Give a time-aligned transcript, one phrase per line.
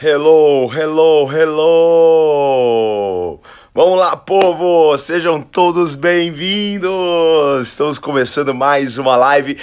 [0.00, 2.60] Hello, hello, hello!
[3.74, 4.96] Vamos lá, povo!
[4.96, 7.66] Sejam todos bem-vindos!
[7.66, 9.58] Estamos começando mais uma live,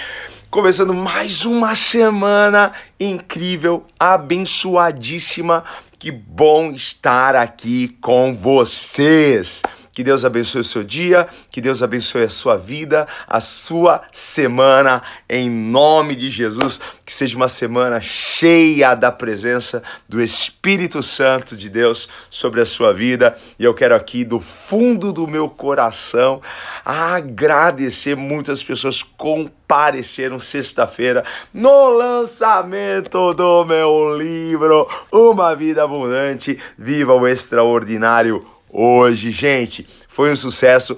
[0.51, 5.63] começando mais uma semana incrível, abençoadíssima.
[5.97, 9.61] Que bom estar aqui com vocês!
[9.95, 15.01] Que Deus abençoe o seu dia, que Deus abençoe a sua vida, a sua semana,
[15.29, 16.81] em nome de Jesus.
[17.05, 22.93] Que seja uma semana cheia da presença do Espírito Santo de Deus sobre a sua
[22.93, 23.37] vida.
[23.57, 26.41] E eu quero aqui, do fundo do meu coração,
[26.83, 37.25] agradecer muitas pessoas compareceram sexta-feira no lançamento do meu livro Uma Vida Abundante, Viva o
[37.25, 39.87] Extraordinário hoje, gente.
[40.07, 40.97] Foi um sucesso.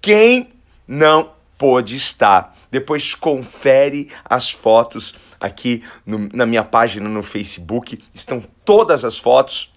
[0.00, 0.50] Quem
[0.86, 2.56] não pôde estar?
[2.70, 7.98] Depois confere as fotos aqui no, na minha página no Facebook.
[8.14, 9.72] Estão todas as fotos.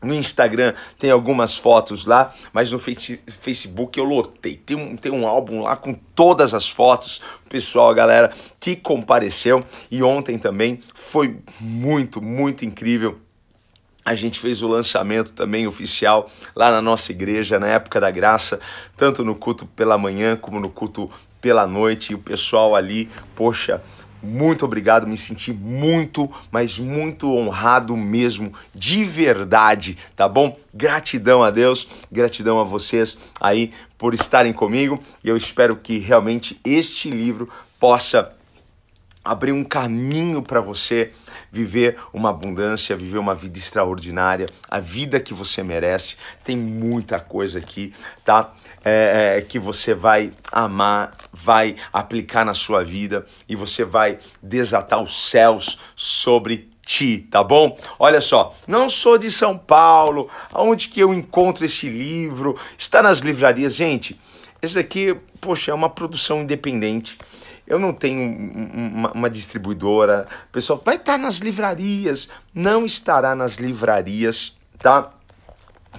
[0.00, 4.56] No Instagram tem algumas fotos lá, mas no Facebook eu lotei.
[4.56, 9.64] Tem um, tem um álbum lá com todas as fotos, pessoal, galera que compareceu.
[9.90, 13.18] E ontem também foi muito, muito incrível
[14.08, 18.58] a gente fez o lançamento também oficial lá na nossa igreja, na época da graça,
[18.96, 22.12] tanto no culto pela manhã como no culto pela noite.
[22.12, 23.82] E o pessoal ali, poxa,
[24.22, 30.58] muito obrigado, me senti muito, mas muito honrado mesmo, de verdade, tá bom?
[30.72, 36.58] Gratidão a Deus, gratidão a vocês aí por estarem comigo e eu espero que realmente
[36.64, 37.48] este livro
[37.78, 38.37] possa
[39.24, 41.12] abrir um caminho para você
[41.50, 46.16] viver uma abundância, viver uma vida extraordinária, a vida que você merece.
[46.44, 47.92] Tem muita coisa aqui,
[48.24, 48.52] tá?
[48.84, 55.02] É, é, que você vai amar, vai aplicar na sua vida e você vai desatar
[55.02, 57.76] os céus sobre ti, tá bom?
[57.98, 62.58] Olha só, não sou de São Paulo, aonde que eu encontro esse livro?
[62.78, 64.18] Está nas livrarias, gente.
[64.62, 67.18] Esse aqui, poxa, é uma produção independente
[67.68, 70.26] eu não tenho uma, uma distribuidora.
[70.50, 72.30] Pessoal vai estar nas livrarias.
[72.54, 75.10] Não estará nas livrarias, tá?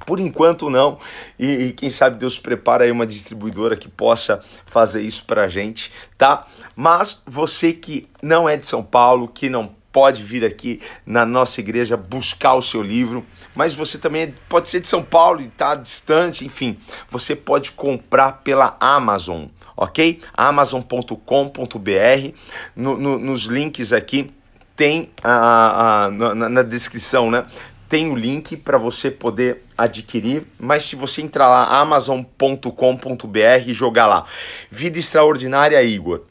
[0.06, 1.00] Por enquanto não,
[1.38, 5.91] e, e, quem sabe Deus prepara aí uma distribuidora que possa fazer isso pra gente,
[6.18, 6.46] tá?
[6.75, 11.59] Mas você que não é de São Paulo, que não pode vir aqui na nossa
[11.59, 15.75] igreja buscar o seu livro, mas você também pode ser de São Paulo e tá
[15.75, 16.77] distante, enfim,
[17.09, 19.47] você pode comprar pela Amazon
[19.79, 20.19] ok?
[20.33, 21.16] Amazon.com.br.
[22.75, 24.29] No, no, nos links aqui
[24.75, 27.45] tem a, a na, na, descrição, né?
[27.88, 32.67] Tem o link para você poder adquirir, mas se você entrar lá amazon.com.br
[33.66, 34.25] e jogar lá
[34.69, 36.21] Vida Extraordinária Igor,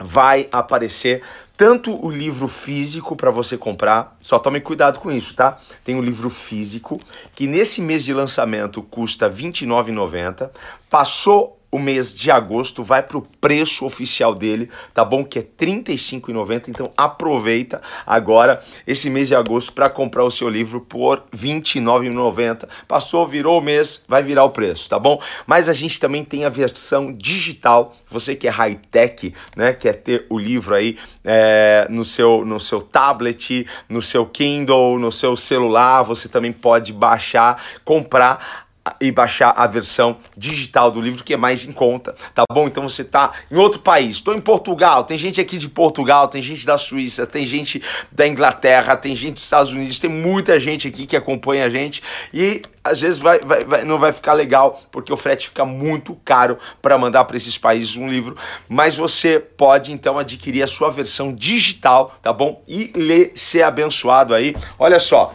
[0.00, 1.22] vai aparecer
[1.56, 5.58] tanto o livro físico para você comprar, só tome cuidado com isso, tá?
[5.84, 7.00] Tem o livro físico
[7.34, 10.50] que nesse mês de lançamento custa R$ 29,90.
[10.90, 15.24] Passou o mês de agosto vai para o preço oficial dele, tá bom?
[15.24, 16.68] Que é R$ 35,90.
[16.68, 22.68] Então aproveita agora esse mês de agosto para comprar o seu livro por R$ 29,90.
[22.86, 25.20] Passou, virou o mês, vai virar o preço, tá bom?
[25.46, 27.94] Mas a gente também tem a versão digital.
[28.10, 29.72] Você que é high-tech, né?
[29.72, 35.12] Quer ter o livro aí é, no, seu, no seu tablet, no seu Kindle, no
[35.12, 38.65] seu celular, você também pode baixar, comprar
[39.00, 42.66] e baixar a versão digital do livro que é mais em conta, tá bom?
[42.66, 46.42] Então você tá em outro país, estou em Portugal, tem gente aqui de Portugal, tem
[46.42, 50.88] gente da Suíça, tem gente da Inglaterra, tem gente dos Estados Unidos, tem muita gente
[50.88, 52.02] aqui que acompanha a gente
[52.32, 56.14] e às vezes vai, vai, vai não vai ficar legal porque o frete fica muito
[56.24, 58.36] caro para mandar para esses países um livro,
[58.68, 62.62] mas você pode então adquirir a sua versão digital, tá bom?
[62.68, 64.54] E ler, ser abençoado aí.
[64.78, 65.34] Olha só,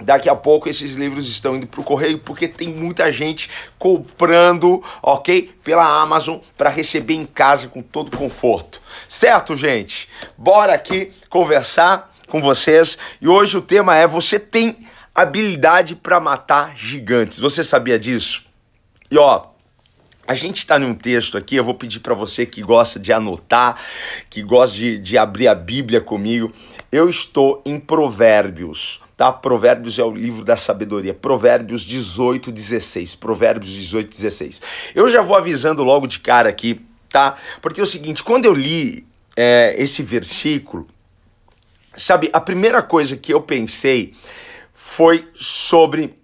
[0.00, 4.82] Daqui a pouco esses livros estão indo para o correio porque tem muita gente comprando,
[5.02, 5.54] ok?
[5.62, 8.80] Pela Amazon para receber em casa com todo conforto.
[9.08, 10.08] Certo, gente?
[10.38, 12.98] Bora aqui conversar com vocês.
[13.20, 17.38] E hoje o tema é: você tem habilidade para matar gigantes.
[17.38, 18.42] Você sabia disso?
[19.10, 19.48] E ó,
[20.26, 23.80] a gente está num texto aqui, eu vou pedir para você que gosta de anotar,
[24.30, 26.52] que gosta de, de abrir a Bíblia comigo.
[26.90, 29.30] Eu estou em Provérbios tá?
[29.30, 31.12] Provérbios é o livro da sabedoria.
[31.12, 33.16] Provérbios 18, 16.
[33.16, 34.62] Provérbios 18, 16.
[34.94, 36.80] Eu já vou avisando logo de cara aqui,
[37.10, 37.36] tá?
[37.60, 39.06] Porque é o seguinte, quando eu li
[39.36, 40.88] é, esse versículo,
[41.94, 44.14] sabe, a primeira coisa que eu pensei
[44.72, 46.14] foi sobre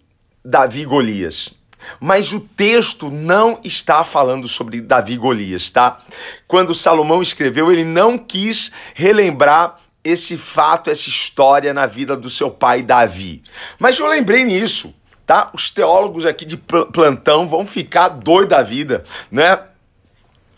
[0.43, 1.53] Davi Golias.
[2.01, 6.01] Mas o texto não está falando sobre Davi Golias, tá?
[6.49, 9.77] Quando Salomão escreveu, ele não quis relembrar
[10.07, 13.43] esse fato, essa história na vida do seu pai Davi.
[13.79, 14.95] Mas eu lembrei nisso,
[15.27, 15.51] tá?
[15.53, 19.61] Os teólogos aqui de plantão vão ficar doidos da vida, né?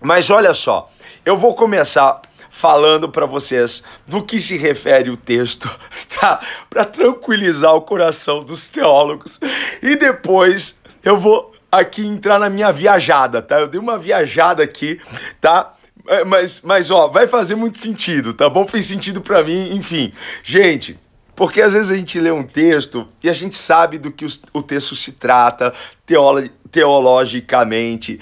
[0.00, 0.91] Mas olha só,
[1.25, 5.71] eu vou começar falando para vocês do que se refere o texto,
[6.21, 6.41] tá?
[6.69, 9.41] Para tranquilizar o coração dos teólogos.
[9.83, 13.61] E depois eu vou aqui entrar na minha viajada, tá?
[13.61, 15.00] Eu dei uma viajada aqui,
[15.41, 15.75] tá?
[16.08, 18.66] É, mas, mas ó, vai fazer muito sentido, tá bom?
[18.66, 20.10] Fez sentido para mim, enfim.
[20.43, 20.99] Gente,
[21.37, 24.62] porque às vezes a gente lê um texto e a gente sabe do que o
[24.62, 25.75] texto se trata
[26.06, 28.19] teolo teologicamente.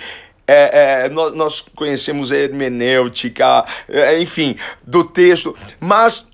[0.49, 6.27] É, é, nós, nós, conhecemos a hermenêutica, é, enfim, do texto, mas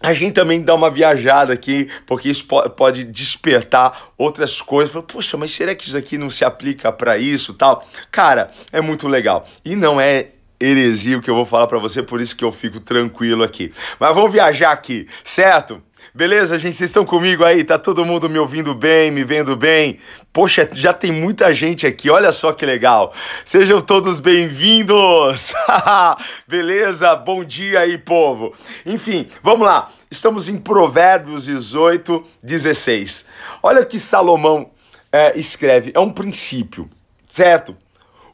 [0.00, 4.94] a gente também dá uma viajada aqui, porque isso pode despertar outras coisas.
[5.06, 7.86] Poxa, mas será que isso aqui não se aplica para isso tal?
[8.10, 9.46] Cara, é muito legal.
[9.64, 10.28] E não é
[10.60, 13.72] heresia o que eu vou falar para você, por isso que eu fico tranquilo aqui.
[13.98, 15.82] Mas vamos viajar aqui, certo?
[16.14, 16.74] Beleza, gente?
[16.74, 17.62] Vocês estão comigo aí?
[17.62, 20.00] Tá todo mundo me ouvindo bem, me vendo bem?
[20.32, 23.14] Poxa, já tem muita gente aqui, olha só que legal.
[23.44, 25.54] Sejam todos bem-vindos!
[26.48, 27.14] Beleza?
[27.14, 28.54] Bom dia aí, povo.
[28.86, 29.92] Enfim, vamos lá.
[30.10, 33.26] Estamos em Provérbios 18, 16.
[33.62, 34.70] Olha que Salomão
[35.12, 36.88] é, escreve, é um princípio,
[37.28, 37.76] certo?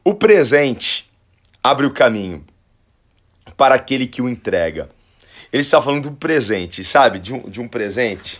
[0.03, 1.11] O presente
[1.65, 2.45] abre o caminho
[3.57, 4.91] para aquele que o entrega.
[5.51, 7.19] Ele está falando do presente, sabe?
[7.19, 8.39] De um, de um presente.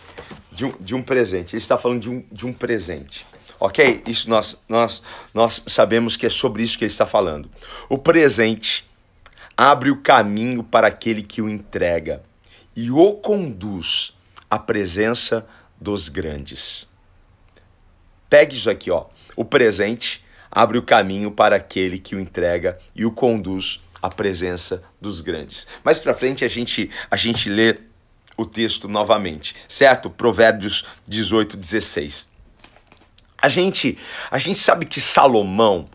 [0.51, 1.55] De um, de um presente.
[1.55, 3.25] Ele está falando de um, de um presente.
[3.59, 4.03] Ok?
[4.05, 5.01] Isso nós, nós,
[5.33, 7.49] nós sabemos que é sobre isso que ele está falando.
[7.89, 8.87] O presente
[9.57, 12.21] abre o caminho para aquele que o entrega
[12.75, 14.13] e o conduz
[14.49, 15.47] à presença
[15.79, 16.87] dos grandes.
[18.29, 19.05] Pegue isso aqui, ó.
[19.35, 20.24] O presente
[20.55, 25.67] abre o caminho para aquele que o entrega e o conduz a presença dos grandes.
[25.83, 27.77] Mais para frente a gente a gente lê
[28.37, 30.09] o texto novamente, certo?
[30.09, 32.29] Provérbios 18, 16.
[33.37, 33.97] A gente
[34.31, 35.89] a gente sabe que Salomão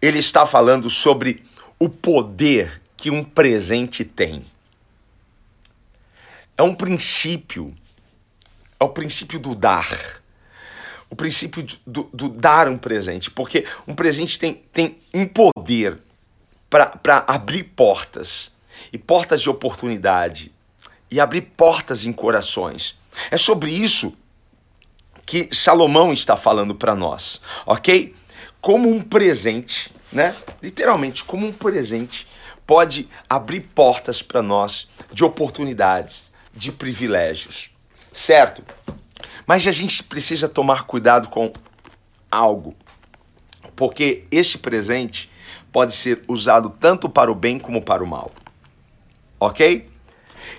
[0.00, 1.44] ele está falando sobre
[1.76, 4.44] o poder que um presente tem.
[6.56, 7.74] É um princípio,
[8.78, 10.20] é o princípio do dar.
[11.10, 15.98] O princípio do, do dar um presente, porque um presente tem, tem um poder
[16.68, 18.52] para abrir portas
[18.92, 20.52] e portas de oportunidade
[21.10, 22.98] e abrir portas em corações.
[23.30, 24.14] É sobre isso
[25.24, 28.14] que Salomão está falando para nós, ok?
[28.60, 30.34] Como um presente, né?
[30.62, 32.26] Literalmente, como um presente
[32.66, 36.24] pode abrir portas para nós de oportunidades,
[36.54, 37.70] de privilégios,
[38.12, 38.62] certo?
[39.46, 41.52] Mas a gente precisa tomar cuidado com
[42.30, 42.76] algo,
[43.74, 45.30] porque este presente
[45.72, 48.32] pode ser usado tanto para o bem como para o mal.
[49.40, 49.88] Ok?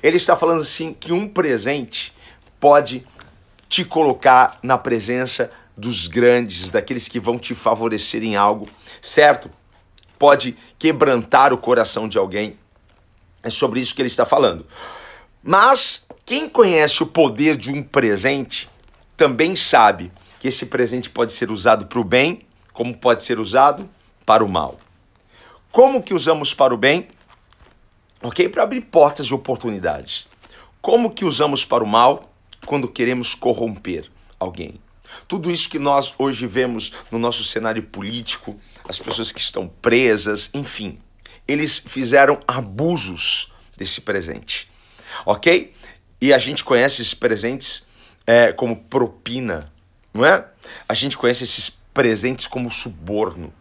[0.01, 2.13] Ele está falando assim que um presente
[2.59, 3.05] pode
[3.67, 8.67] te colocar na presença dos grandes, daqueles que vão te favorecer em algo,
[9.01, 9.49] certo?
[10.17, 12.57] Pode quebrantar o coração de alguém.
[13.41, 14.65] É sobre isso que ele está falando.
[15.41, 18.69] Mas quem conhece o poder de um presente
[19.15, 22.41] também sabe que esse presente pode ser usado para o bem,
[22.73, 23.89] como pode ser usado
[24.25, 24.79] para o mal.
[25.71, 27.07] Como que usamos para o bem?
[28.21, 28.49] Ok?
[28.49, 30.27] Para abrir portas de oportunidades.
[30.81, 32.31] Como que usamos para o mal?
[32.65, 34.79] Quando queremos corromper alguém.
[35.27, 40.49] Tudo isso que nós hoje vemos no nosso cenário político, as pessoas que estão presas,
[40.53, 40.99] enfim,
[41.47, 44.69] eles fizeram abusos desse presente.
[45.25, 45.73] Ok?
[46.21, 47.87] E a gente conhece esses presentes
[48.25, 49.71] é, como propina,
[50.13, 50.45] não é?
[50.87, 53.53] A gente conhece esses presentes como suborno.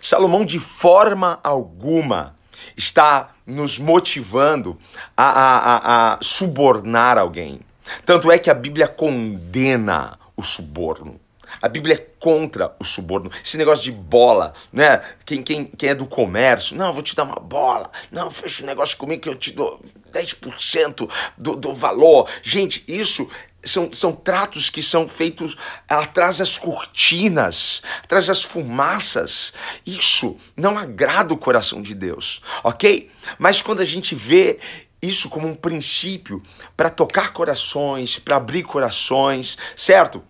[0.00, 2.36] Salomão, de forma alguma,
[2.76, 4.78] está nos motivando
[5.16, 7.60] a, a, a, a subornar alguém.
[8.04, 11.18] Tanto é que a Bíblia condena o suborno.
[11.60, 13.30] A Bíblia é contra o suborno.
[13.44, 15.02] Esse negócio de bola, né?
[15.24, 17.90] Quem, quem, quem é do comércio, não, vou te dar uma bola.
[18.10, 19.80] Não, fecha um negócio comigo que eu te dou
[20.12, 22.28] 10% do, do valor.
[22.42, 23.28] Gente, isso
[23.64, 25.56] são, são tratos que são feitos
[25.88, 29.52] atrás das cortinas, atrás das fumaças.
[29.84, 33.10] Isso não agrada o coração de Deus, ok?
[33.38, 34.58] Mas quando a gente vê
[35.00, 36.42] isso como um princípio
[36.76, 40.22] para tocar corações, para abrir corações, certo?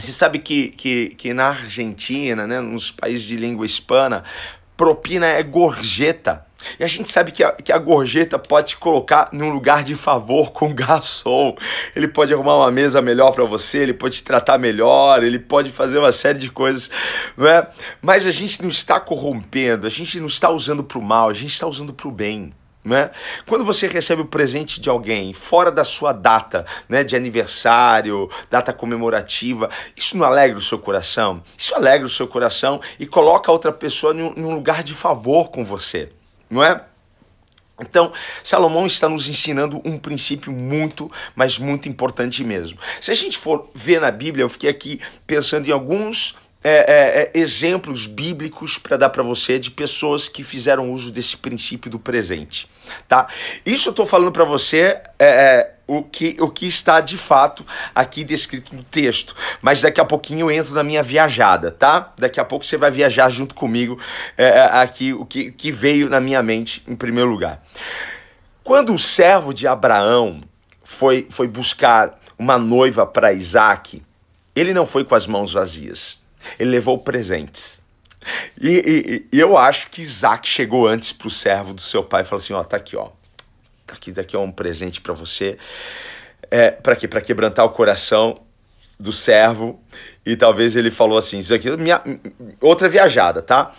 [0.00, 4.24] Você sabe que, que, que na Argentina, né, nos países de língua hispana,
[4.76, 6.46] propina é gorjeta.
[6.78, 9.94] E a gente sabe que a, que a gorjeta pode te colocar num lugar de
[9.94, 11.54] favor com o garçom.
[11.94, 15.70] Ele pode arrumar uma mesa melhor para você, ele pode te tratar melhor, ele pode
[15.70, 16.90] fazer uma série de coisas,
[17.36, 17.68] não é?
[18.00, 21.34] Mas a gente não está corrompendo, a gente não está usando para o mal, a
[21.34, 22.52] gente está usando para o bem.
[22.82, 23.10] Né?
[23.46, 28.72] Quando você recebe o presente de alguém fora da sua data né, de aniversário, data
[28.72, 31.42] comemorativa, isso não alegra o seu coração?
[31.58, 35.50] Isso alegra o seu coração e coloca a outra pessoa em um lugar de favor
[35.50, 36.10] com você,
[36.48, 36.82] não é?
[37.80, 38.12] Então,
[38.44, 42.78] Salomão está nos ensinando um princípio muito, mas muito importante mesmo.
[43.00, 47.22] Se a gente for ver na Bíblia, eu fiquei aqui pensando em alguns é, é,
[47.22, 51.98] é, exemplos bíblicos para dar para você de pessoas que fizeram uso desse princípio do
[51.98, 52.68] presente,
[53.08, 53.28] tá?
[53.64, 57.64] Isso eu estou falando para você é, é, o, que, o que está de fato
[57.94, 62.12] aqui descrito no texto, mas daqui a pouquinho eu entro na minha viajada, tá?
[62.18, 63.98] Daqui a pouco você vai viajar junto comigo
[64.36, 67.62] é, aqui o que, que veio na minha mente em primeiro lugar.
[68.62, 70.42] Quando o servo de Abraão
[70.84, 74.02] foi, foi buscar uma noiva para Isaac,
[74.54, 76.19] ele não foi com as mãos vazias.
[76.58, 77.80] Ele levou presentes.
[78.60, 82.22] E, e, e eu acho que Isaac chegou antes para o servo do seu pai
[82.22, 83.08] e falou assim: Ó, tá aqui, ó.
[83.86, 85.58] Tá aqui, daqui é um presente para você.
[86.50, 87.08] É, para quê?
[87.08, 88.40] Para quebrantar o coração
[88.98, 89.80] do servo.
[90.24, 92.02] E talvez ele falou assim: Isso aqui minha,
[92.60, 93.72] outra viajada, tá?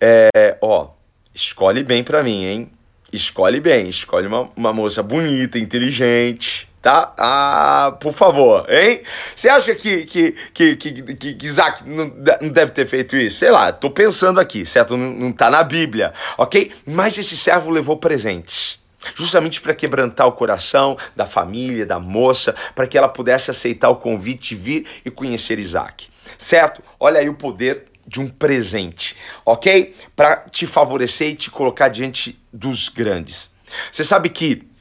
[0.00, 0.90] É, ó,
[1.34, 2.70] escolhe bem para mim, hein?
[3.12, 7.14] Escolhe bem, escolhe uma, uma moça bonita, inteligente, tá?
[7.16, 9.02] Ah, por favor, hein?
[9.34, 12.08] Você acha que, que, que, que, que Isaac não,
[12.50, 13.38] deve ter feito isso?
[13.38, 14.96] Sei lá, tô pensando aqui, certo?
[14.96, 16.72] Não, não tá na Bíblia, ok?
[16.84, 18.82] Mas esse servo levou presentes.
[19.14, 23.96] Justamente para quebrantar o coração da família, da moça, para que ela pudesse aceitar o
[23.96, 26.08] convite de vir e conhecer Isaac.
[26.36, 26.82] Certo?
[26.98, 29.94] Olha aí o poder de um presente, ok?
[30.14, 33.54] Para te favorecer e te colocar diante dos grandes.
[33.90, 34.71] Você sabe que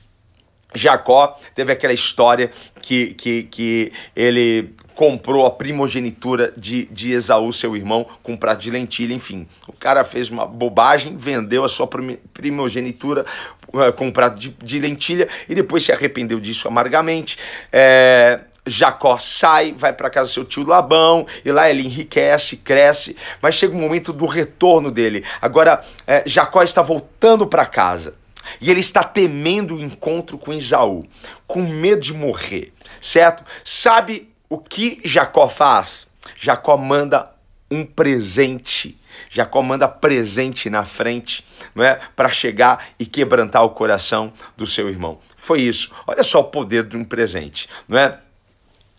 [0.73, 2.51] Jacó teve aquela história
[2.81, 8.61] que, que, que ele comprou a primogenitura de, de Esaú, seu irmão, com um prato
[8.61, 9.47] de lentilha, enfim.
[9.67, 11.87] O cara fez uma bobagem, vendeu a sua
[12.33, 13.25] primogenitura
[13.69, 17.37] uh, com um prato de, de, lentilha e depois se arrependeu disso amargamente.
[17.71, 23.15] É, Jacó sai, vai para casa do seu tio Labão, e lá ele enriquece, cresce,
[23.41, 25.23] mas chega o momento do retorno dele.
[25.41, 28.20] Agora, é, Jacó está voltando para casa.
[28.59, 31.05] E ele está temendo o encontro com Isaú,
[31.47, 33.43] com medo de morrer, certo?
[33.63, 36.11] Sabe o que Jacó faz?
[36.37, 37.31] Jacó manda
[37.69, 38.97] um presente.
[39.29, 44.89] Jacó manda presente na frente, não é, para chegar e quebrantar o coração do seu
[44.89, 45.19] irmão.
[45.35, 45.91] Foi isso.
[46.05, 48.19] Olha só o poder de um presente, não é?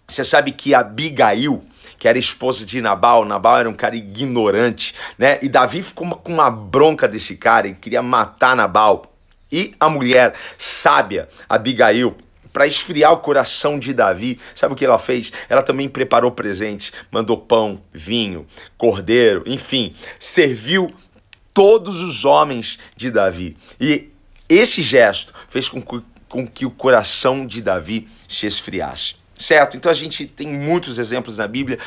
[0.06, 1.62] Você sabe que Abigail,
[1.98, 5.38] que era esposa de Nabal, Nabal era um cara ignorante, né?
[5.40, 9.11] E Davi ficou com uma bronca desse cara e queria matar Nabal.
[9.52, 12.16] E a mulher sábia, Abigail,
[12.52, 15.32] para esfriar o coração de Davi, sabe o que ela fez?
[15.48, 20.92] Ela também preparou presentes, mandou pão, vinho, cordeiro, enfim, serviu
[21.52, 23.56] todos os homens de Davi.
[23.80, 24.10] E
[24.48, 29.16] esse gesto fez com que, com que o coração de Davi se esfriasse.
[29.36, 29.76] Certo?
[29.76, 31.78] Então a gente tem muitos exemplos na Bíblia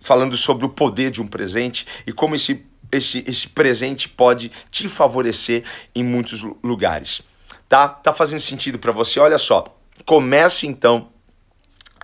[0.00, 4.88] falando sobre o poder de um presente e como esse esse, esse presente pode te
[4.88, 7.22] favorecer em muitos lugares.
[7.68, 7.88] Tá?
[7.88, 9.20] Tá fazendo sentido para você?
[9.20, 9.76] Olha só.
[10.04, 11.08] Comece então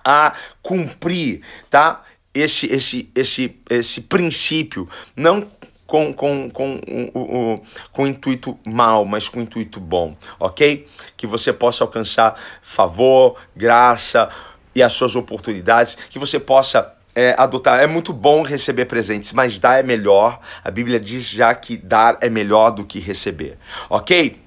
[0.03, 2.03] a cumprir, tá?
[2.33, 5.47] Esse esse esse esse princípio, não
[5.87, 10.85] com, com, com, com, com intuito mal, mas com intuito bom, ok?
[11.15, 14.29] Que você possa alcançar favor, graça
[14.75, 17.79] e as suas oportunidades, que você possa é, adotar.
[17.81, 20.39] É muito bom receber presentes, mas dar é melhor.
[20.63, 23.57] A Bíblia diz já que dar é melhor do que receber,
[23.89, 24.39] ok?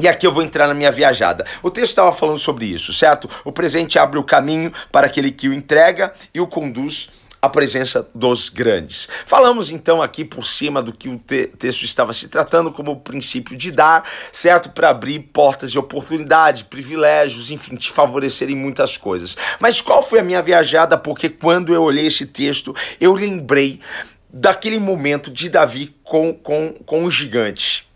[0.00, 1.46] E aqui eu vou entrar na minha viajada.
[1.62, 3.30] O texto estava falando sobre isso, certo?
[3.44, 7.08] O presente abre o caminho para aquele que o entrega e o conduz
[7.42, 9.08] a presença dos grandes.
[9.24, 13.00] Falamos então aqui por cima do que o te texto estava se tratando como o
[13.00, 14.68] princípio de dar, certo?
[14.70, 19.36] Para abrir portas de oportunidade, privilégios, enfim, te favorecer em muitas coisas.
[19.58, 20.98] Mas qual foi a minha viajada?
[20.98, 23.80] Porque quando eu olhei esse texto, eu lembrei
[24.28, 27.88] daquele momento de Davi com, com, com o gigante,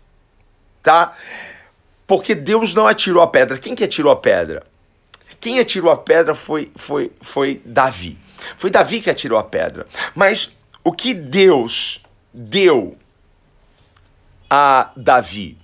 [0.81, 1.15] tá?
[2.07, 3.57] Porque Deus não atirou a pedra.
[3.57, 4.63] Quem que atirou a pedra?
[5.39, 8.17] Quem atirou a pedra foi, foi, foi Davi.
[8.57, 9.85] Foi Davi que atirou a pedra.
[10.13, 10.51] Mas
[10.83, 12.97] o que Deus deu
[14.49, 15.57] a Davi?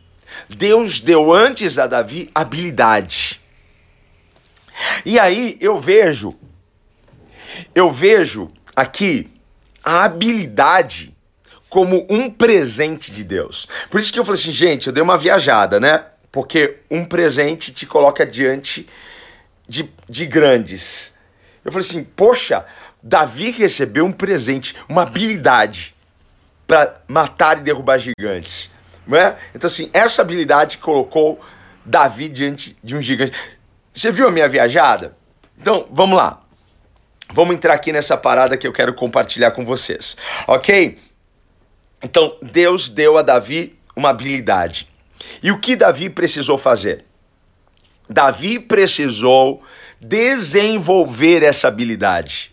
[0.50, 3.40] Deus deu antes a Davi habilidade.
[5.06, 6.36] E aí eu vejo,
[7.76, 9.30] eu vejo aqui
[9.84, 11.16] a habilidade
[11.70, 13.68] como um presente de Deus.
[13.90, 16.06] Por isso que eu falei assim, gente, eu dei uma viajada, né?
[16.32, 18.88] Porque um presente te coloca diante
[19.68, 21.11] de, de grandes.
[21.64, 22.66] Eu falei assim, poxa,
[23.02, 25.96] Davi recebeu um presente, uma habilidade
[26.68, 28.72] para matar e derrubar gigantes.
[29.06, 29.38] não é?
[29.54, 31.40] Então, assim, essa habilidade colocou
[31.86, 33.34] Davi diante de um gigante.
[33.94, 35.18] Você viu a minha viajada?
[35.58, 36.42] Então, vamos lá.
[37.34, 40.98] Vamos entrar aqui nessa parada que eu quero compartilhar com vocês, ok?
[42.04, 44.88] Então, Deus deu a Davi uma habilidade.
[45.42, 47.06] E o que Davi precisou fazer?
[48.10, 49.64] Davi precisou
[50.02, 52.52] desenvolver essa habilidade.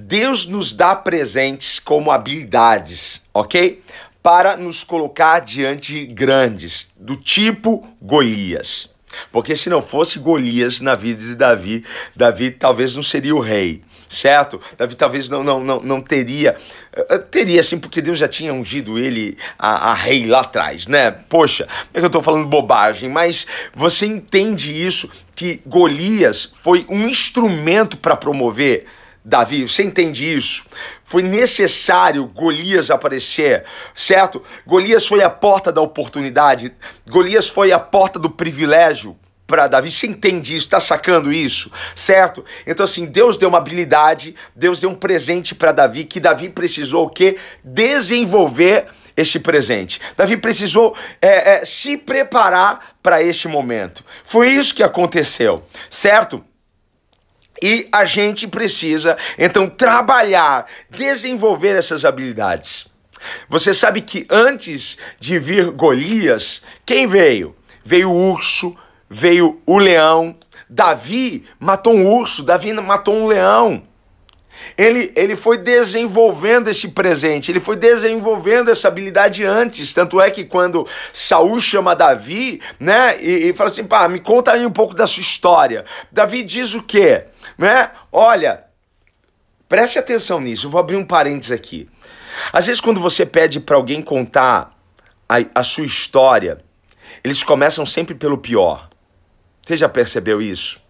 [0.00, 3.82] Deus nos dá presentes como habilidades, ok?
[4.22, 8.90] Para nos colocar diante de grandes, do tipo Golias.
[9.30, 11.84] Porque se não fosse Golias na vida de Davi,
[12.16, 14.60] Davi talvez não seria o rei certo?
[14.76, 16.56] Davi talvez não, não, não, não teria,
[16.92, 20.86] eh, eh, teria sim, porque Deus já tinha ungido ele a, a rei lá atrás,
[20.86, 21.10] né?
[21.10, 27.08] Poxa, é que eu estou falando bobagem, mas você entende isso, que Golias foi um
[27.08, 28.86] instrumento para promover
[29.24, 30.64] Davi, você entende isso?
[31.04, 34.42] Foi necessário Golias aparecer, certo?
[34.66, 36.72] Golias foi a porta da oportunidade,
[37.06, 39.16] Golias foi a porta do privilégio,
[39.48, 39.90] para Davi.
[39.90, 40.66] Você entende isso?
[40.66, 41.72] Está sacando isso?
[41.94, 42.44] Certo?
[42.66, 47.06] Então, assim, Deus deu uma habilidade, Deus deu um presente para Davi, que Davi precisou
[47.06, 47.38] o quê?
[47.64, 50.00] Desenvolver este presente.
[50.16, 54.04] Davi precisou é, é, se preparar para este momento.
[54.22, 56.44] Foi isso que aconteceu, certo?
[57.60, 62.86] E a gente precisa, então, trabalhar, desenvolver essas habilidades.
[63.48, 67.56] Você sabe que antes de vir Golias, quem veio?
[67.82, 68.76] Veio o urso,
[69.08, 70.36] veio o leão.
[70.68, 73.82] Davi matou um urso, Davi matou um leão.
[74.76, 79.92] Ele, ele foi desenvolvendo esse presente, ele foi desenvolvendo essa habilidade antes.
[79.92, 84.52] Tanto é que quando Saul chama Davi, né, e, e fala assim: pá, me conta
[84.52, 85.84] aí um pouco da sua história.
[86.10, 87.24] Davi diz o quê?
[87.56, 87.90] Né?
[88.12, 88.64] Olha,
[89.68, 91.88] preste atenção nisso, eu vou abrir um parênteses aqui.
[92.52, 94.76] Às vezes, quando você pede para alguém contar
[95.28, 96.58] a, a sua história,
[97.24, 98.87] eles começam sempre pelo pior.
[99.68, 100.80] Você já percebeu isso?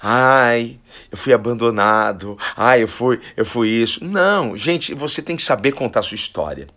[0.00, 0.78] Ai,
[1.10, 2.38] eu fui abandonado.
[2.56, 4.04] Ai, eu fui, eu fui isso.
[4.04, 6.68] Não, gente, você tem que saber contar sua história,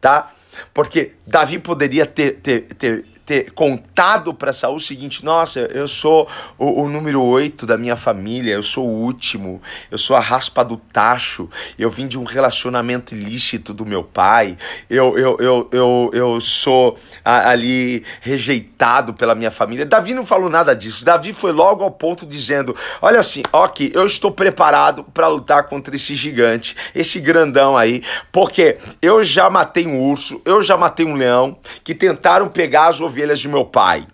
[0.00, 0.32] tá?
[0.72, 6.28] Porque Davi poderia ter, ter, ter, ter contado para Saul o seguinte: nossa, eu sou
[6.58, 10.64] o, o, número 8 da minha família, eu sou o último, eu sou a raspa
[10.64, 16.10] do tacho, eu vim de um relacionamento ilícito do meu pai, eu, eu, eu, eu,
[16.12, 19.86] eu sou a, ali rejeitado pela minha família.
[19.86, 21.04] Davi não falou nada disso.
[21.04, 25.94] Davi foi logo ao ponto dizendo: olha assim, ok, eu estou preparado para lutar contra
[25.94, 28.02] esse gigante, esse grandão aí,
[28.32, 33.00] porque eu já matei um urso, eu já matei um leão que tentaram pegar as
[33.00, 34.06] ovelhas ovelhas de meu pai.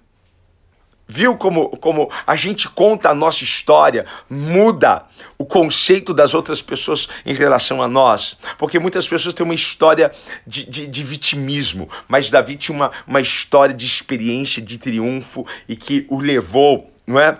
[1.08, 5.04] Viu como, como a gente conta a nossa história, muda
[5.38, 8.36] o conceito das outras pessoas em relação a nós?
[8.58, 10.10] Porque muitas pessoas têm uma história
[10.44, 15.76] de, de, de vitimismo, mas Davi tinha uma, uma história de experiência, de triunfo e
[15.76, 17.38] que o levou, não é?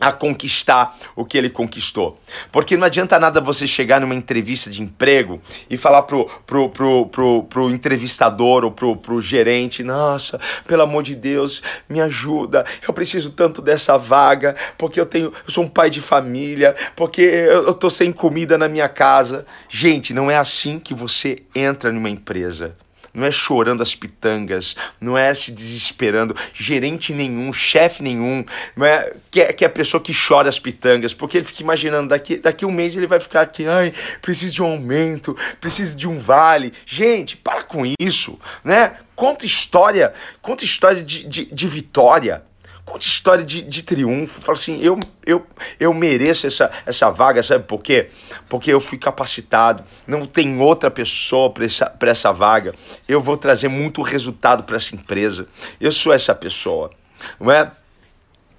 [0.00, 2.20] A conquistar o que ele conquistou.
[2.52, 7.06] Porque não adianta nada você chegar numa entrevista de emprego e falar pro, pro, pro,
[7.06, 12.94] pro, pro entrevistador ou pro, pro gerente, nossa, pelo amor de Deus, me ajuda, eu
[12.94, 17.66] preciso tanto dessa vaga, porque eu tenho, eu sou um pai de família, porque eu,
[17.66, 19.46] eu tô sem comida na minha casa.
[19.68, 22.76] Gente, não é assim que você entra numa empresa
[23.12, 28.44] não é chorando as pitangas, não é se desesperando, gerente nenhum, chefe nenhum,
[28.76, 31.62] não é que, é que é a pessoa que chora as pitangas, porque ele fica
[31.62, 35.96] imaginando, daqui, daqui um mês ele vai ficar aqui, ai, preciso de um aumento, preciso
[35.96, 36.72] de um vale.
[36.86, 38.96] Gente, para com isso, né?
[39.14, 42.42] Conta história, conta história de, de, de vitória.
[42.88, 44.40] Conta história de, de triunfo.
[44.40, 45.46] Fala assim, eu, eu,
[45.78, 48.08] eu mereço essa, essa vaga, sabe por quê?
[48.48, 52.74] Porque eu fui capacitado, não tem outra pessoa para essa, essa vaga.
[53.06, 55.46] Eu vou trazer muito resultado para essa empresa.
[55.78, 56.90] Eu sou essa pessoa,
[57.38, 57.70] não é?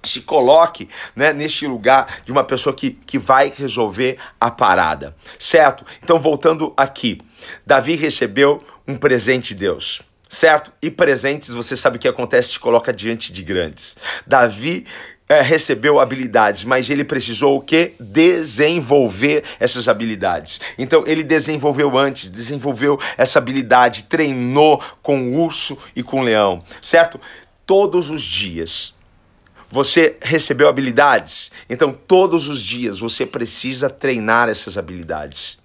[0.02, 5.84] se coloque né, neste lugar de uma pessoa que, que vai resolver a parada, certo?
[6.02, 7.20] Então, voltando aqui,
[7.66, 10.72] Davi recebeu um presente de Deus certo?
[10.80, 13.96] E presentes, você sabe o que acontece, te coloca diante de grandes.
[14.24, 14.86] Davi
[15.28, 17.92] é, recebeu habilidades, mas ele precisou o que?
[17.98, 20.60] Desenvolver essas habilidades.
[20.78, 26.62] Então ele desenvolveu antes, desenvolveu essa habilidade, treinou com o urso e com o leão,
[26.80, 27.20] certo?
[27.66, 28.94] Todos os dias.
[29.68, 35.59] Você recebeu habilidades, então todos os dias você precisa treinar essas habilidades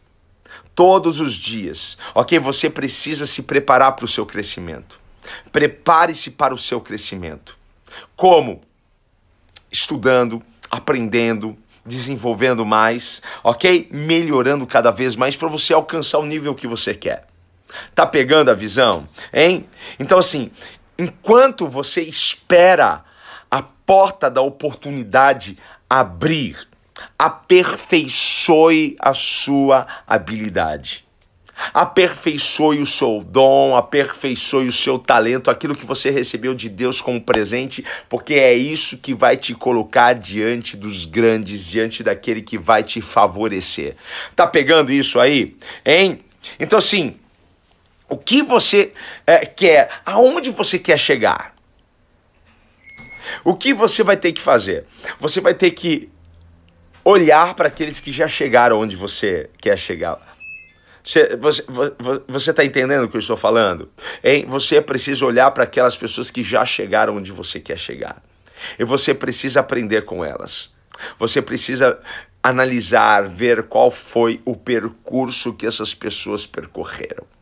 [0.73, 2.37] todos os dias, ok?
[2.39, 4.99] Você precisa se preparar para o seu crescimento.
[5.51, 7.57] Prepare-se para o seu crescimento.
[8.15, 8.61] Como?
[9.71, 13.87] Estudando, aprendendo, desenvolvendo mais, ok?
[13.91, 17.27] Melhorando cada vez mais para você alcançar o nível que você quer.
[17.93, 19.07] Tá pegando a visão?
[19.33, 19.67] Hein?
[19.99, 20.51] Então, assim,
[20.97, 23.03] enquanto você espera
[23.49, 25.57] a porta da oportunidade
[25.89, 26.67] abrir,
[27.17, 31.05] aperfeiçoe a sua habilidade.
[31.73, 37.21] Aperfeiçoe o seu dom, aperfeiçoe o seu talento, aquilo que você recebeu de Deus como
[37.21, 42.83] presente, porque é isso que vai te colocar diante dos grandes, diante daquele que vai
[42.83, 43.95] te favorecer.
[44.35, 45.55] Tá pegando isso aí?
[45.85, 46.19] Hein?
[46.59, 47.15] Então, assim,
[48.09, 48.91] o que você
[49.25, 51.55] é, quer, aonde você quer chegar?
[53.43, 54.85] O que você vai ter que fazer?
[55.19, 56.09] Você vai ter que
[57.05, 60.19] olhar para aqueles que já chegaram onde você quer chegar.
[62.27, 63.91] Você está entendendo o que eu estou falando?
[64.23, 64.45] Hein?
[64.47, 68.23] Você precisa olhar para aquelas pessoas que já chegaram onde você quer chegar.
[68.79, 70.73] E você precisa aprender com elas.
[71.19, 71.99] Você precisa
[72.41, 77.34] analisar, ver qual foi o percurso que essas pessoas percorreram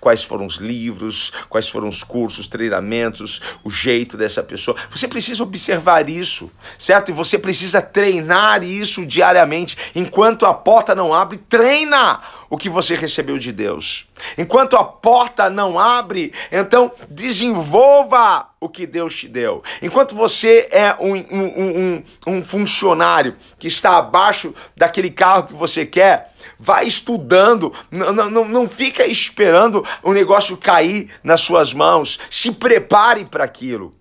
[0.00, 4.76] quais foram os livros, quais foram os cursos, treinamentos, o jeito dessa pessoa.
[4.90, 7.10] Você precisa observar isso, certo?
[7.10, 9.76] E você precisa treinar isso diariamente.
[9.94, 14.06] Enquanto a porta não abre, treina o que você recebeu de Deus.
[14.38, 19.62] Enquanto a porta não abre, então desenvolva o que Deus te deu.
[19.82, 25.84] Enquanto você é um, um, um, um funcionário que está abaixo daquele carro que você
[25.84, 32.18] quer, vai estudando, não, não, não fica esperando o negócio cair nas suas mãos.
[32.30, 33.92] Se prepare para aquilo.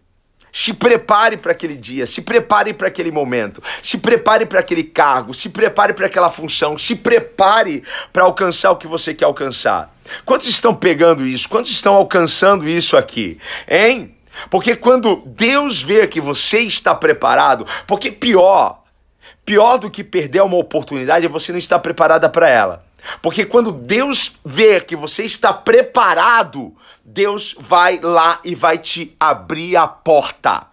[0.56, 5.34] Se prepare para aquele dia, se prepare para aquele momento, se prepare para aquele cargo,
[5.34, 9.92] se prepare para aquela função, se prepare para alcançar o que você quer alcançar.
[10.24, 11.50] Quantos estão pegando isso?
[11.50, 13.40] Quantos estão alcançando isso aqui?
[13.68, 14.16] Hein?
[14.52, 18.84] Porque quando Deus vê que você está preparado, porque pior,
[19.44, 22.86] pior do que perder uma oportunidade é você não estar preparada para ela.
[23.24, 29.76] Porque quando Deus vê que você está preparado, Deus vai lá e vai te abrir
[29.76, 30.68] a porta.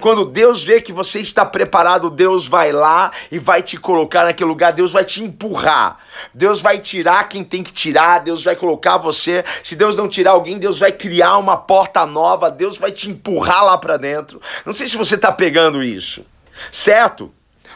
[0.00, 4.48] Quando Deus vê que você está preparado, Deus vai lá e vai te colocar naquele
[4.48, 5.98] lugar, Deus vai te empurrar.
[6.34, 9.44] Deus vai tirar quem tem que tirar, Deus vai colocar você.
[9.62, 13.64] Se Deus não tirar alguém, Deus vai criar uma porta nova, Deus vai te empurrar
[13.64, 14.40] lá para dentro.
[14.64, 16.26] Não sei se você está pegando isso,
[16.72, 17.32] certo?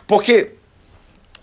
[0.06, 0.54] Porque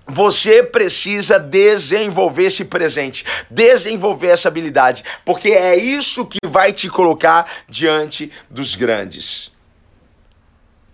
[0.07, 7.63] você precisa desenvolver esse presente, desenvolver essa habilidade, porque é isso que vai te colocar
[7.67, 9.51] diante dos grandes.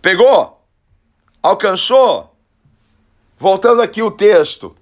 [0.01, 0.61] Pegou?
[1.41, 2.35] Alcançou?
[3.37, 4.75] Voltando aqui o texto.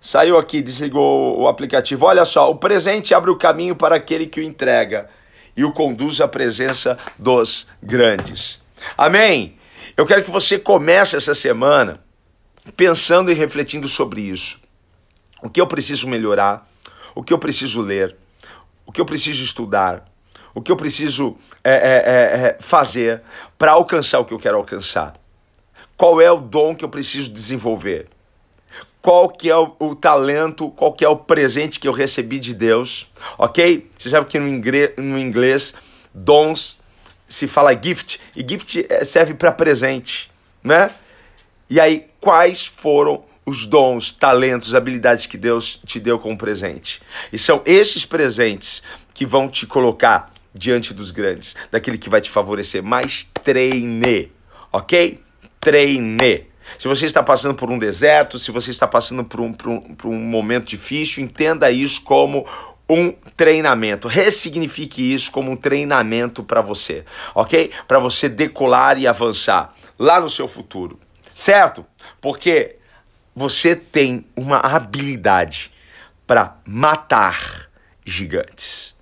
[0.00, 2.06] Saiu aqui, desligou o aplicativo.
[2.06, 5.10] Olha só, o presente abre o caminho para aquele que o entrega
[5.56, 8.62] e o conduz à presença dos grandes.
[8.96, 9.58] Amém?
[9.96, 12.02] Eu quero que você comece essa semana
[12.76, 14.60] pensando e refletindo sobre isso.
[15.42, 16.68] O que eu preciso melhorar?
[17.14, 18.16] O que eu preciso ler?
[18.86, 20.06] O que eu preciso estudar?
[20.54, 23.22] O que eu preciso é, é, é, é fazer
[23.58, 25.14] para alcançar o que eu quero alcançar?
[25.96, 28.08] Qual é o dom que eu preciso desenvolver?
[29.00, 32.52] Qual que é o, o talento, qual que é o presente que eu recebi de
[32.52, 33.10] Deus?
[33.38, 33.90] Ok?
[33.98, 35.74] Você sabe que no inglês, no inglês
[36.12, 36.78] dons
[37.28, 40.30] se fala gift, e gift é, serve para presente,
[40.62, 40.90] né?
[41.68, 47.00] E aí, quais foram os dons, talentos, habilidades que Deus te deu como presente?
[47.32, 48.82] E são esses presentes
[49.14, 52.82] que vão te colocar diante dos grandes, daquele que vai te favorecer.
[52.82, 54.30] Mas treine,
[54.72, 55.20] ok?
[55.60, 56.46] Treine.
[56.78, 59.80] Se você está passando por um deserto, se você está passando por um, por um,
[59.94, 62.46] por um momento difícil, entenda isso como
[62.88, 64.06] um treinamento.
[64.06, 67.04] Ressignifique isso como um treinamento para você,
[67.34, 67.70] ok?
[67.88, 70.98] Para você decolar e avançar lá no seu futuro
[71.34, 71.84] certo?
[72.20, 72.76] Porque
[73.34, 75.70] você tem uma habilidade
[76.26, 77.68] para matar
[78.04, 78.94] gigantes.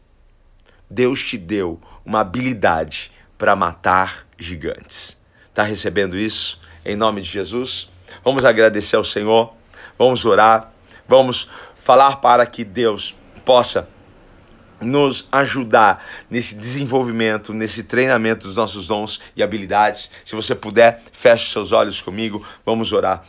[0.88, 5.16] Deus te deu uma habilidade para matar gigantes.
[5.48, 6.60] Está recebendo isso?
[6.84, 7.90] Em nome de Jesus?
[8.24, 9.52] Vamos agradecer ao Senhor,
[9.98, 10.72] vamos orar,
[11.06, 11.50] vamos
[11.82, 13.14] falar para que Deus
[13.44, 13.88] possa
[14.80, 20.10] nos ajudar nesse desenvolvimento, nesse treinamento dos nossos dons e habilidades.
[20.24, 23.24] Se você puder, feche seus olhos comigo, vamos orar.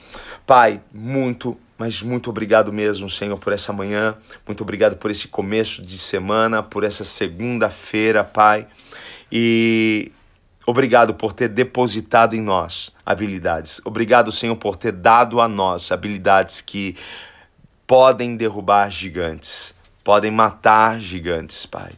[0.45, 4.15] Pai, muito, mas muito obrigado mesmo, Senhor, por essa manhã.
[4.45, 8.67] Muito obrigado por esse começo de semana, por essa segunda-feira, Pai.
[9.31, 10.11] E
[10.69, 13.81] Obrigado por ter depositado em nós habilidades.
[13.83, 16.95] Obrigado, Senhor, por ter dado a nós habilidades que
[17.87, 19.73] podem derrubar gigantes
[20.09, 21.91] podem matar gigantes, Pai.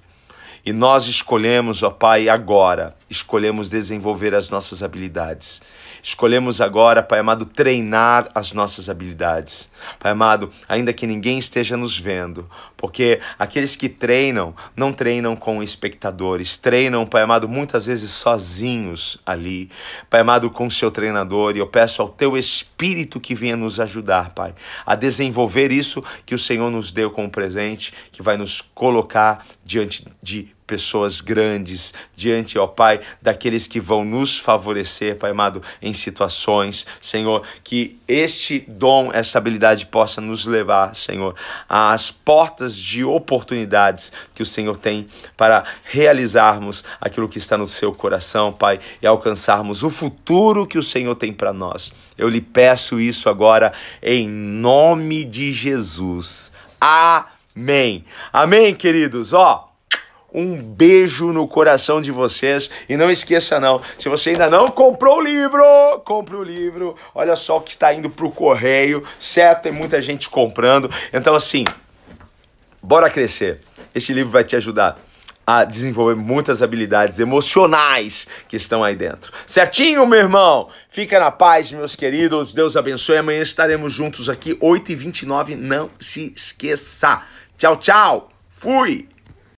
[0.65, 5.61] E nós escolhemos, ó Pai, agora, escolhemos desenvolver as nossas habilidades.
[6.01, 9.69] Escolhemos agora, Pai amado, treinar as nossas habilidades.
[9.99, 15.61] Pai amado, ainda que ninguém esteja nos vendo, porque aqueles que treinam não treinam com
[15.61, 19.69] espectadores, treinam, Pai amado, muitas vezes sozinhos ali.
[20.09, 24.33] Pai amado, com seu treinador, e eu peço ao teu Espírito que venha nos ajudar,
[24.33, 29.45] Pai, a desenvolver isso que o Senhor nos deu como presente, que vai nos colocar
[29.65, 35.93] diante de pessoas grandes, diante, ó Pai, daqueles que vão nos favorecer, Pai amado, em
[35.93, 41.35] situações, Senhor, que este dom, essa habilidade possa nos levar, Senhor,
[41.67, 47.93] às portas de oportunidades que o Senhor tem para realizarmos aquilo que está no seu
[47.93, 51.91] coração, Pai, e alcançarmos o futuro que o Senhor tem para nós.
[52.17, 56.53] Eu lhe peço isso agora em nome de Jesus.
[56.79, 58.05] Amém.
[58.31, 59.33] Amém, queridos.
[59.33, 59.70] Ó,
[60.33, 65.17] um beijo no coração de vocês e não esqueça não, se você ainda não comprou
[65.17, 65.63] o livro,
[66.05, 66.95] compre o livro.
[67.13, 69.63] Olha só o que está indo para o correio, certo?
[69.63, 70.89] Tem muita gente comprando.
[71.11, 71.65] Então assim,
[72.81, 73.59] bora crescer.
[73.93, 74.97] Este livro vai te ajudar
[75.45, 79.33] a desenvolver muitas habilidades emocionais que estão aí dentro.
[79.45, 80.69] Certinho, meu irmão?
[80.89, 82.53] Fica na paz, meus queridos.
[82.53, 83.17] Deus abençoe.
[83.17, 85.55] Amanhã estaremos juntos aqui, 8h29.
[85.55, 87.23] Não se esqueça.
[87.57, 88.29] Tchau, tchau.
[88.49, 89.10] Fui!